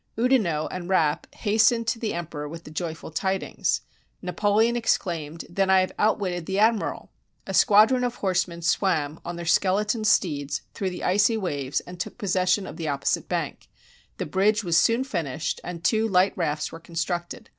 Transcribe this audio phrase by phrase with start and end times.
[0.17, 3.81] Oudinot and Rapp hastened to the emperor with the joyful tidings.
[4.19, 7.11] Napoleon exclaimed, "Then I have out witted the admiral!"
[7.45, 12.17] A squadron of horsemen swam, on their skeleton steeds, through the icy waves, and took
[12.17, 13.69] possession of the opposite bank.
[14.17, 17.49] The bridge was soon finished, and two light rafts were constructed.